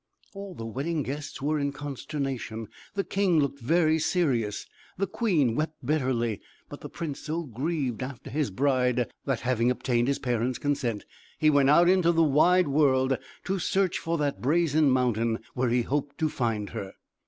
[0.33, 4.65] All the wedding guests were in consternation; the king looked very serious;
[4.97, 10.07] the queen wept bitterly; but the prince so grieved after his bride, that, having obtained
[10.07, 11.05] his parents' consent,
[11.37, 15.83] he went out into the wide world to search for that Brazen Mountain, where he
[15.83, 16.93] hoped to find her.